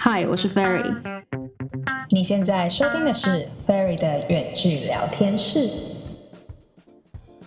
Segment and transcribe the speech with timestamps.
[0.00, 0.94] 嗨，我是 Ferry。
[2.10, 5.68] 你现在收听的是 Ferry 的远距聊天室。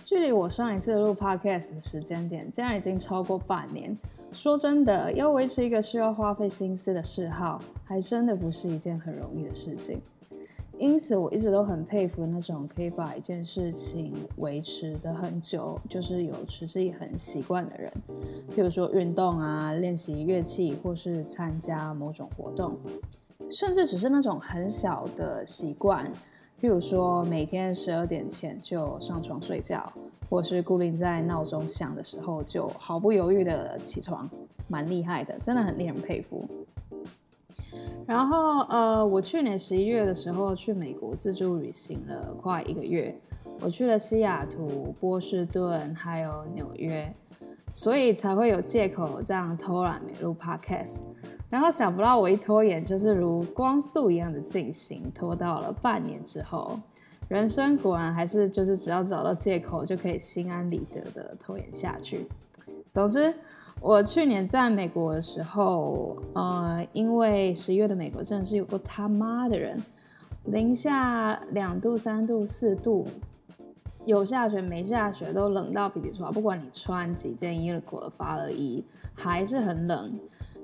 [0.04, 3.96] 距离我上一次录 Podcast 的时间点，竟然已经超过半年。
[4.32, 9.98] 说真的，要维持一个需要花费心思的嗜好，还真的不是一件很容易的事情。
[10.82, 17.88] 因此，我一直都很佩服那种可以把一件事情维持得很久，就是有持之以恒习惯的人。
[18.50, 22.76] 譬如说运动啊，练习乐器，或是参加某种活动，
[23.48, 26.12] 甚至只是那种很小的习惯，
[26.60, 29.92] 譬如说每天十二点前就上床睡觉，
[30.28, 34.28] 或是固定在闹钟响的时候就毫不犹豫的起床，
[34.66, 36.44] 蛮厉害的，真的很令人佩服。
[38.06, 43.16] 然后，呃，我去年十一月的时候去美国自助旅行了快一个月，
[43.60, 47.12] 我去了西雅图、波士顿，还有纽约，
[47.72, 50.98] 所以才会有借口这样偷懒没录 podcast。
[51.48, 56.80] 然后想不到我一拖延就是如光速一样的进行，拖到了半年之后，
[57.28, 62.26] 人生果然还是就是只要找到借口就可以心安理得的拖延下去。
[62.92, 63.34] 总之。
[63.80, 69.82] 我去年在美国的时候，呃，因为十一月的美国真的是有过他妈的人，
[70.44, 73.04] 零下两度、三度、四度，
[74.04, 76.30] 有下雪没下雪，都冷到皮皮剉。
[76.30, 78.84] 不管你穿几件衣服的发热衣，
[79.14, 80.12] 还是很冷。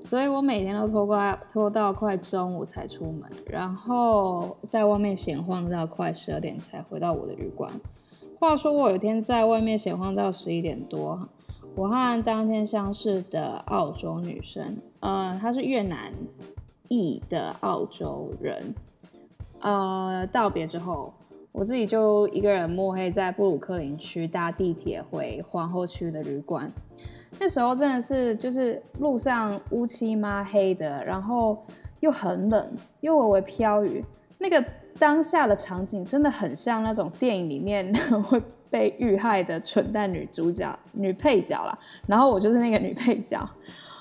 [0.00, 7.72] 所以我每天都拖快拖到快中午才出门，然后在外面闲晃到快十二点才回到我的旅馆。
[8.38, 11.28] 话说我有一天在外面闲晃到十一点多。
[11.78, 16.12] 我和当天相识的澳洲女生，呃，她是越南
[16.88, 18.74] 裔的澳洲人，
[19.60, 21.14] 呃，道别之后，
[21.52, 26.68] 我自己就一个人摸黑在布鲁克林区搭地铁回皇后区的旅馆。
[27.38, 31.64] 那时候真的是就是路上乌漆嘛黑的，然后
[32.00, 34.04] 又很冷，又微微飘雨，
[34.38, 34.64] 那个
[34.98, 37.92] 当下的场景真的很像那种电影里面
[38.24, 38.42] 会。
[38.70, 43.48] 被遇害的蠢蛋女主角、女配角啦，然后我就是那个女配角。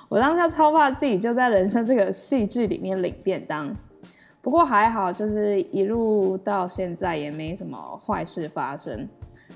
[0.10, 3.74] 我当下超怕自己就在人生这个戏剧里面领便当，
[4.42, 9.08] 不过还好，就是一路到现在也没什么坏事发生，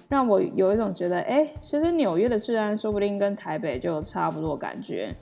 [0.08, 5.14] 让我有一种觉得，哎，其实纽约的治安说不定跟台北就差不多感觉。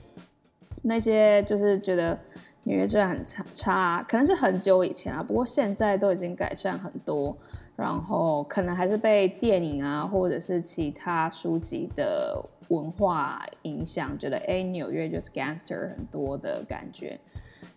[0.82, 2.16] 那些就是觉得
[2.64, 7.36] 纽约治安很差，差，可能是很久以前啊，不过现在都已经改善很多。
[7.76, 12.38] 然后可能还是被电影啊，或者是其他书籍的
[12.68, 17.18] 文化影响，觉得哎，纽约就是 gangster 很多的感觉。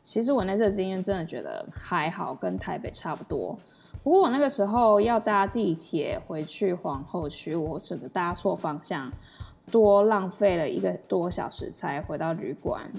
[0.01, 3.57] 其实我那次的经验真的觉得还好，跟台北差不多。
[4.03, 9.09] 不过我那个时候要搭地铁回去皇后区，我整个搭错方向，
[9.71, 12.91] 多浪费了一个多小时才回到旅馆。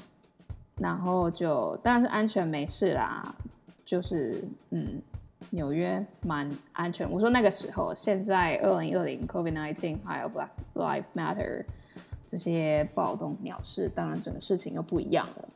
[0.77, 3.35] 然后就当然是安全没事啦，
[3.85, 5.01] 就是嗯。
[5.51, 7.09] 纽约蛮安全。
[7.13, 11.63] 我说那个时候，现在二零二零 COVID-19 还有 Black live Matter
[12.25, 15.49] 这些暴动鸟事，当然整个事情又不一样了。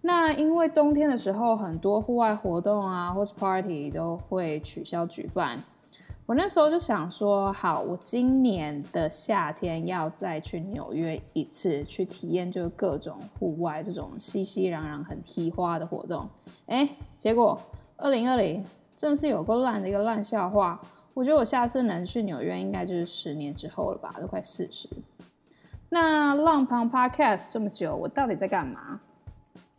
[0.00, 5.56] 那因为冬天的时候，很多户外活动啊，或是 party 都会取消举办。
[6.32, 16.26] 我那时候就想说，好，我今年的夏天要再去纽约一次，去体验就各种户外这种熙熙攘攘、很提花的活动。
[16.64, 16.88] 哎，
[17.18, 17.60] 结果
[17.98, 18.64] 二零二零。
[18.96, 20.80] 真的是有够烂的一个烂笑话。
[21.12, 24.88] 我觉得我下次能去纽约，应该就是十年之后了吧，都快四十。
[25.90, 29.00] 那浪旁 Podcast 这么久，我到底在干嘛？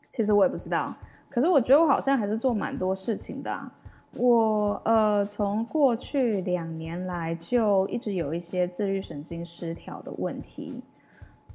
[0.08, 0.94] 其实我也不知道。
[1.30, 3.72] 可是我觉得我好像还是做蛮多事情的啊。
[4.18, 10.82] 我呃，从过去两年来就一直有一些自律神经失调的问题，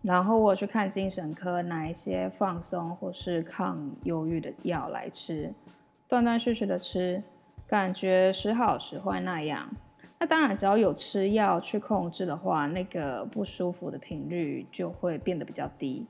[0.02, 5.52] 然后我去看精神科，拿一些放松或是抗忧郁的药来吃，
[6.08, 7.22] 断断续续的吃。
[7.66, 9.70] 感觉时好时坏那样，
[10.18, 16.06] 那当然只要有吃药去控制的话，那个不舒服的频率就会变得比较低。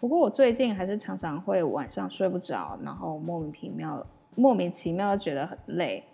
[0.00, 4.04] 不过我最近还是常常会晚上睡不着，然后莫名其妙、
[4.36, 6.04] 莫名其妙觉得很累。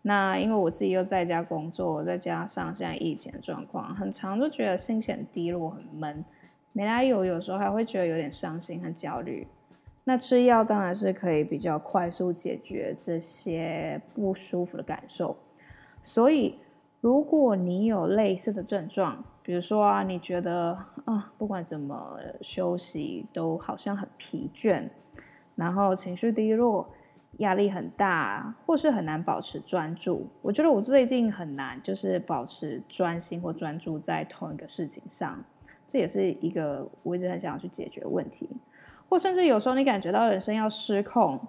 [0.00, 6.24] 那因为我自己又在家工作，再加上现在疫情的状况，很常都觉得心情很低落、很闷，
[6.72, 9.46] 没来由，有时候还会觉得有点伤心和焦虑。
[10.04, 15.34] 那吃药当然是可以比较快速解决这些不舒服的感受，
[16.02, 16.58] 所以
[17.00, 20.76] 如果你有类似的症状，比如说啊，你觉得
[21.06, 24.90] 啊，不管怎么休息都好像很疲倦，
[25.54, 26.86] 然后情绪低落，
[27.38, 35.44] 压力很大，或是很难保持专注，我觉得我最近很难就是保持专心或专注在同一个事情上，
[35.86, 38.48] 这也是一个我一直很想要去解决问题。
[39.08, 41.40] 或甚至有时候你感觉到人生要失控，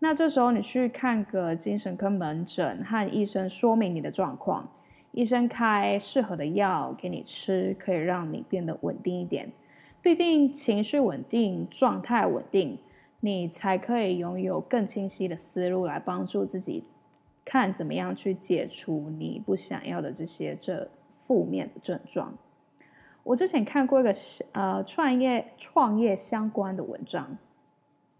[0.00, 4.68] 那这时候你去看个精神科门诊，和医生说明你的状况，
[5.12, 9.52] 医生开适合的药给你吃，可以让你变得稳定一点。
[10.00, 12.78] 毕竟情绪稳定、状态稳定，
[13.20, 16.84] 你才可以拥有更清晰的思路来帮助自己，
[17.44, 22.32] 看怎么样去解除你不想要的这些这负面的症状。
[23.24, 24.12] 我之前看过一个
[24.52, 27.36] 呃创业创业相关的文章，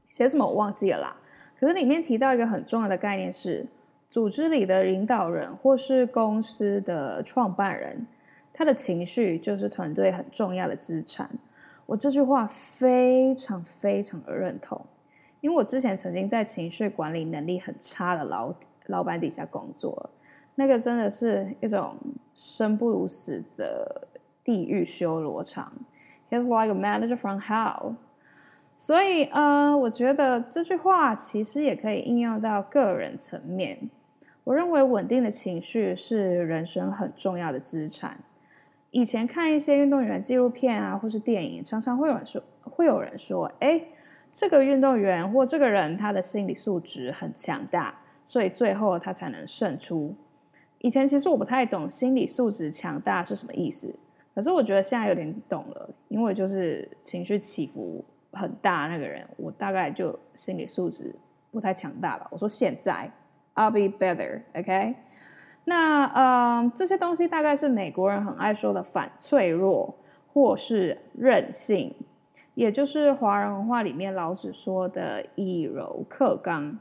[0.07, 1.17] 写什么我忘记了啦。
[1.59, 3.67] 可是里面提到一个很重要的概念是，
[4.09, 8.07] 组织里的领导人或是公司的创办人，
[8.53, 11.31] 他的情绪就是团队很重要的资产。
[11.89, 14.85] 我这句话非常非常的认同，
[15.41, 18.53] 因为我之前曾经在情绪管理能力很差的老
[18.89, 20.11] 老板底下工作，
[20.55, 21.97] 那个真的是一种
[22.35, 24.07] 生不如死的
[24.45, 25.73] 地狱修罗场。
[26.29, 27.95] He's like a manager from hell。
[28.77, 33.89] 所以，呃，我觉得这句话其实也可以应用到个人层面。
[34.45, 38.21] 我认为稳定的情绪是人生很重要的资产。
[38.91, 43.83] 以前看一些运动员纪录片啊，或是电影，常常会有人说，会有人说，哎，
[44.33, 50.15] 这个运动员或这个人他的心理素质很强大，所以最后他才能胜出。
[50.79, 53.95] 以前其实我不太懂心理素质强大是什么意思，
[54.35, 61.15] 可是我觉得现在有点懂了，因为就是情绪起伏很大那个人，我大概就心理素质
[61.51, 62.27] 不太强大吧。
[62.31, 63.11] 我说现在
[63.55, 64.95] ，I'll be better，OK？
[65.69, 69.95] 那呃，这些东西大概是美国人很爱说的反脆弱，
[70.33, 71.95] 或是韧性，
[72.55, 76.79] 也就是华人文化里面老子说的以柔克刚。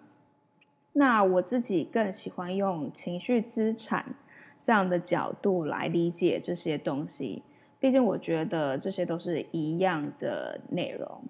[0.93, 4.15] 那我自己更喜欢用情绪资产
[4.61, 7.43] 这样的角度来理解这些东西，
[7.81, 11.23] 毕竟我觉得这些都是一样的内容。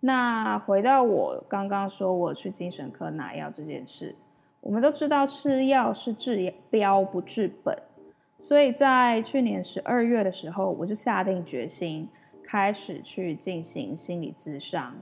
[0.00, 4.16] 那回到我刚刚说我去精神科拿药这件事。
[4.66, 7.78] 我们都知道吃药是治标不治本，
[8.36, 12.08] 所以在去年十二月的时候，我就下定决心
[12.42, 14.96] 开始去进行心理咨商。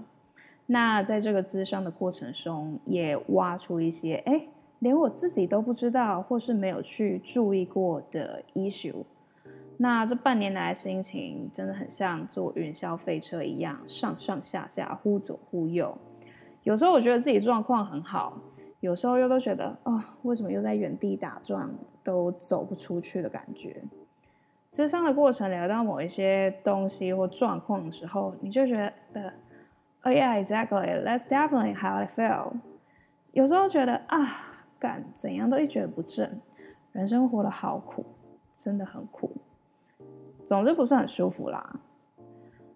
[0.66, 4.48] 那在这个咨商的过程中，也挖出一些哎，
[4.80, 9.02] 连我自己都不知道或是没有去注意过的 issue。
[9.78, 15.96] 那这半年来心情真的很像坐云霄飞车一样，上上下下，忽左忽右。
[16.64, 18.38] 有时候我觉得自己状况很好。
[18.84, 23.82] 有时候又都觉得，哦，为什么又在原地打转，都走不出去的感觉。
[24.70, 29.32] 咨商的过程聊到某一些东西或状况的时候，你就觉得
[30.02, 32.52] ，Oh yeah, exactly, that's definitely how I feel。
[33.32, 34.18] 有时候觉得啊，
[34.78, 36.42] 干怎样都一蹶不振，
[36.92, 38.04] 人生活得好苦，
[38.52, 39.30] 真的很苦，
[40.44, 41.80] 总之不是很舒服啦。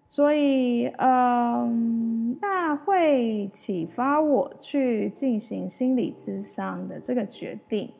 [0.09, 7.91] 所以，嗯，那会启发我去进行心理咨商的这个决定，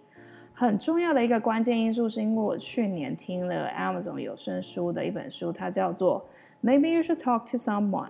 [0.55, 6.25] 很重要的一个关键因素，是因为我去年听了 Amazon 有声书的一本书，它叫做
[6.67, 8.07] 《Maybe You Should Talk to Someone》。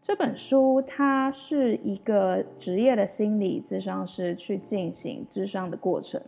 [0.00, 6.18] 这本书它是一个职业的心理咨商师去进行咨商的过程，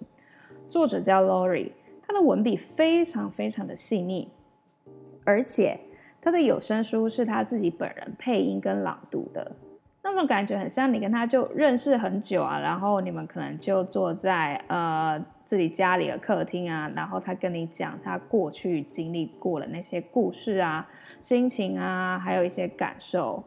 [0.68, 1.72] 作者叫 Lori，
[2.06, 4.28] 他的文笔非常非常的细腻，
[5.24, 5.80] 而且。
[6.26, 9.52] 他的有声书是他自己本人配音跟朗读的，
[10.02, 20.90] 那种感觉很像你跟他就认识很久啊，然后你们可能就坐在呃自己家里的客厅啊，然后他跟你讲他过去经历过的那些故事啊、
[21.22, 23.44] 心情啊，还有一些感受。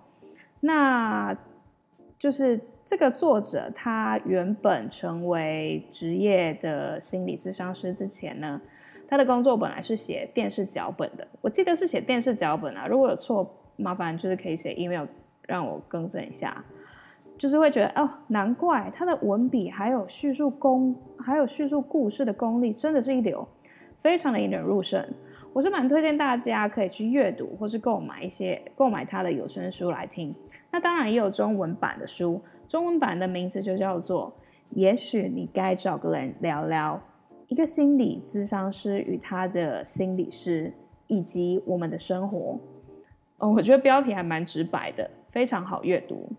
[0.61, 1.35] 那
[2.17, 8.61] 就是这个作者他原本成为职业的心理咨商师之前呢。
[9.09, 12.85] 他的工作本来是写电视脚本的，我记得是写电视脚本啊。
[12.85, 15.07] 如果有错，麻烦就是可以写 email
[15.47, 16.63] 让我更正一下。
[17.35, 23.47] 就是会觉得哦，难怪他的文笔还有叙述功，还有叙述故事的功力真的是一流，
[23.97, 25.03] 非常的引人入胜。
[25.53, 30.35] 我是蛮推荐大家可以去阅读或是购买一些购买他的有声书来听。
[30.69, 34.31] 那当然也有中文版的书，中文版的名字就叫做
[34.75, 37.01] 《也许你该找个人聊聊》。
[37.49, 40.71] 一个心理咨商师与他的心理师，
[41.07, 42.57] 以及我们的生活。
[43.39, 46.29] 嗯，我觉得标题还蛮直白的，非常好阅读。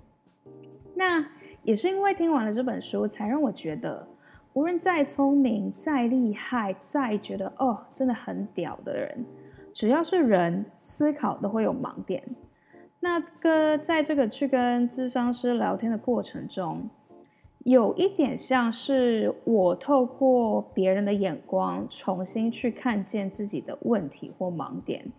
[0.94, 1.26] 那
[1.62, 4.06] 也是因为听完了这本书，才让我觉得，
[4.52, 9.24] 无论再聪明、再厉害、再觉得哦真的很屌的人，
[9.72, 12.22] 只要是人，思考都会有盲点。
[13.00, 16.88] 那个在这个去跟咨商师聊天的过程中，
[17.64, 25.12] 有一点像是我透过别人的眼光重新去看见自己的问题或盲点，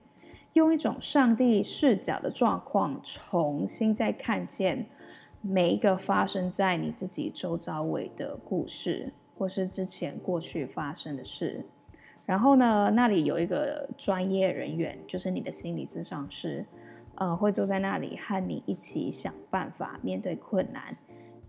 [0.53, 4.88] 用一种上帝视角的状况，重新再看见
[5.41, 11.63] 每一个发生在你自己周遭围的故事，或是之前过去发生的事。
[12.25, 16.65] 然后呢，那里有一个专业人员，就是你的心理咨商师，
[17.15, 20.98] 呃，会坐在那里和你一起想办法面对困难。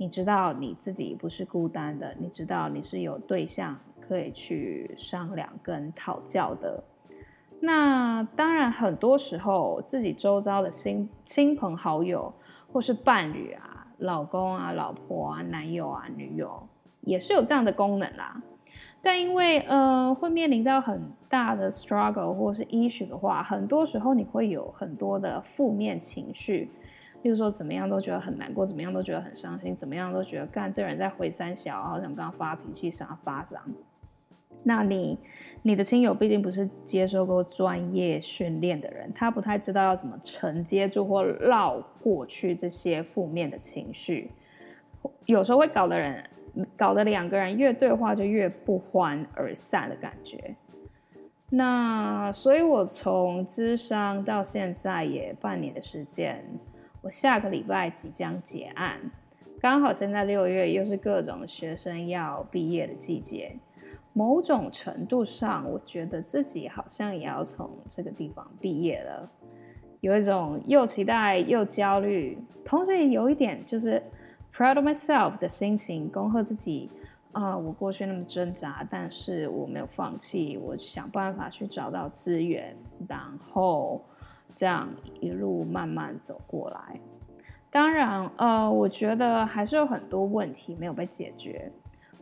[0.02, 6.82] 你知道你自己不是孤单的，你知道你是有对象可以去商量跟讨教的。
[7.61, 12.35] 那当然，很多时候自己周遭的亲亲朋好友
[12.73, 16.66] 或是伴侣啊、老公啊、老婆啊、男友啊、女友，
[17.02, 18.42] 也是有这样的功能啦。
[19.00, 26.73] 但因为呃，会面临到很大的 struggle 或是 issue 的话，很多时候你会有很多的负面情绪，
[27.23, 33.61] 例如说怎么样都觉得很难过，怎么样都觉得很伤心，怎么样都觉得干这人在回三小，好像刚发脾气，想发伤。
[34.64, 35.19] 那你
[35.62, 44.31] 你的亲友毕竟不是接受过专业训练的人，他不太知道要怎么承接住或绕过去这些负面的情绪，
[45.26, 46.25] 有时候会搞得人。
[46.76, 50.55] 搞得两个人越对话就越不欢而散的感觉。
[51.49, 56.45] 那所以，我从咨商到现在也半年的时间，
[57.02, 58.99] 我下个礼拜即将结案，
[59.61, 63.56] 刚好现在六月又是各种学生要毕业的季节，
[64.12, 69.30] 某种程度上，我觉得自己好像也要从这个地方毕业了，
[70.00, 74.02] 有一种又期待又焦虑，同时也有一点就是。
[74.54, 76.90] Proud of myself 的心情，恭贺自己
[77.32, 82.76] 啊、我过去那么挣扎，但是我没有放弃，我想办法去找到资源，
[83.09, 84.04] 然后
[84.54, 84.88] 这样
[85.21, 87.00] 一路慢慢走过来。
[87.71, 91.73] 当然，呃，我觉得还是有很多问题没有被解决。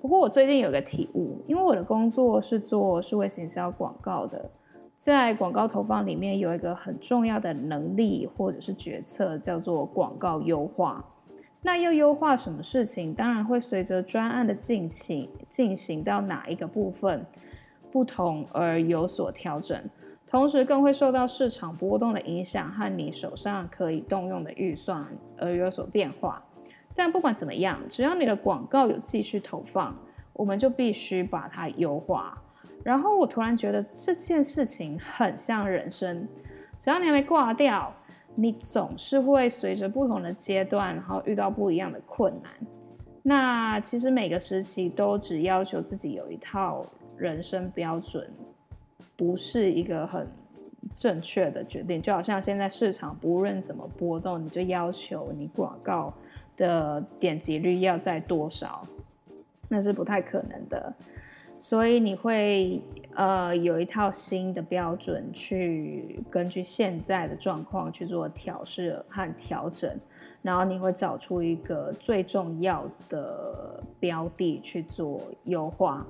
[0.00, 4.50] 不过我最近有个体悟，因为我的工作是做数位行销广告的，
[4.94, 11.04] 在广告投放里面有一个很重要的能力或者是决策，叫做广告优化。
[11.62, 17.26] 那要优化什么事情，当然会随着专案的进行进行到哪一个部分
[17.92, 19.78] 不同而有所调整，
[20.30, 25.04] 同时更会受到市场波动的影响和你手上可以动用的预算
[25.36, 26.42] 而有所变化。
[26.94, 29.96] 但不管怎么样，只要你的广告有继续投放，
[30.32, 32.40] 我们就必须把它优化。
[32.84, 36.26] 然后我突然觉得这件事情很像人生，
[36.78, 37.92] 只要你还没挂掉。
[38.36, 42.52] 你总是会随着不同的阶段，然后遇到不一样的困难。
[43.24, 46.80] 那其实每个时期都只要求自己有一套
[47.16, 48.32] 人生标准，
[49.16, 50.26] 不是一个很
[50.94, 52.00] 正确的决定。
[52.00, 56.12] 就好像现在市场不论怎么波动，你就要求你广告
[56.56, 58.86] 的点击率要在多少，
[59.68, 60.94] 那是不太可能的。
[61.62, 62.80] 所以你会
[63.14, 69.94] 呃有一套新的标准，去根据现在的状况去做调试和调整，
[70.40, 76.06] 然后你会找出一个最重要的标的去做优化。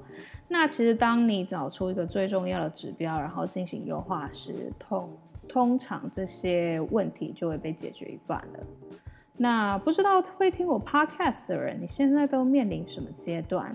[0.53, 5.09] 那其实当你找出一个最重要的指标，然后进行优化时，通
[5.49, 8.61] 通常这些问题就会被解决一半了。
[9.37, 13.75] 那不知道会听我 podcast 的人，你现在都面临什么阶段？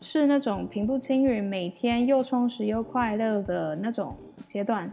[0.00, 4.90] 是那种平步青云，每天又充实又快乐的那种阶段，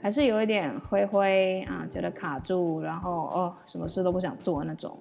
[0.00, 4.98] 还是有一点灰灰啊，觉得卡住，然后哦，什么事都不想做那种。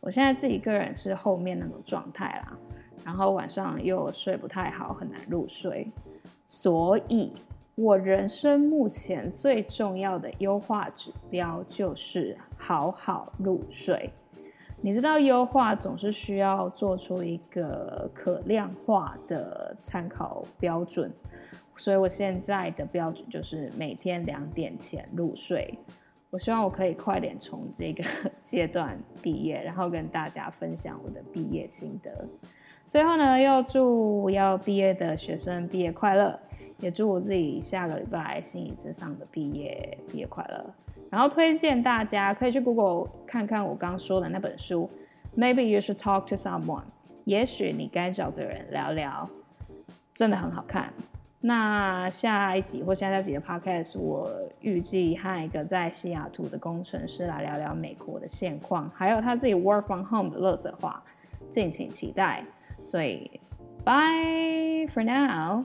[0.00, 2.56] 我现在自己个人是后面那种状态啦，
[3.04, 5.86] 然后晚上又睡不太好，很难入睡，
[6.46, 7.32] 所以
[7.74, 14.10] 我人生目前最重要的优化指标就是好好入睡。
[14.80, 21.10] 你知道优化总是需要做出一个可量化的参考标准，
[21.76, 25.78] 所以我现在的标准就是每天两点前入睡。
[26.30, 28.04] 我希望我可以快点从这个
[28.40, 32.28] 阶段毕业，然后跟大家分享我的毕业心得。
[32.86, 36.38] 最后呢，要祝要毕业的学生毕业快乐，
[36.78, 40.64] 也祝我自己下个礼拜心理咨商的毕业毕业快乐。
[41.10, 44.88] 然后推荐大家可以去 Google 看看我刚说的那本书
[45.36, 46.84] ，Maybe you should talk to someone。
[47.24, 49.28] 也许你该找个人聊聊，
[50.12, 50.92] 真的很好看。
[51.40, 61.02] 那下一集或下下集的 Podcast，我预计和一个在西雅图的工程师来聊聊美国的现况，还有他自己 Work from Home 的乐色话，
[61.50, 62.44] 敬请期待。
[62.84, 63.40] 所以
[63.84, 65.64] ，Bye for now。